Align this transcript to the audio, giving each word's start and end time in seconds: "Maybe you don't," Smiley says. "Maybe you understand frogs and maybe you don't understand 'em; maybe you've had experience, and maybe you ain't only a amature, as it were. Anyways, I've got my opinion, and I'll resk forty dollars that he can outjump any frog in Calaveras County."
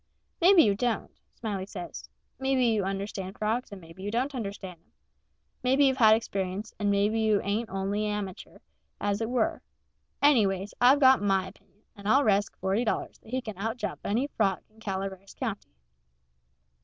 "Maybe 0.41 0.63
you 0.63 0.73
don't," 0.73 1.11
Smiley 1.35 1.67
says. 1.67 2.09
"Maybe 2.39 2.65
you 2.65 2.83
understand 2.83 3.37
frogs 3.37 3.71
and 3.71 3.79
maybe 3.79 4.01
you 4.01 4.09
don't 4.09 4.33
understand 4.33 4.79
'em; 4.79 4.91
maybe 5.63 5.85
you've 5.85 5.97
had 5.97 6.15
experience, 6.15 6.73
and 6.79 6.89
maybe 6.89 7.19
you 7.19 7.39
ain't 7.43 7.69
only 7.69 8.09
a 8.09 8.13
amature, 8.15 8.61
as 8.99 9.21
it 9.21 9.29
were. 9.29 9.61
Anyways, 10.19 10.73
I've 10.81 10.99
got 11.01 11.21
my 11.21 11.49
opinion, 11.49 11.83
and 11.95 12.07
I'll 12.07 12.23
resk 12.23 12.55
forty 12.57 12.83
dollars 12.83 13.19
that 13.19 13.29
he 13.29 13.41
can 13.41 13.57
outjump 13.59 13.99
any 14.03 14.25
frog 14.25 14.63
in 14.71 14.79
Calaveras 14.79 15.35
County." 15.35 15.69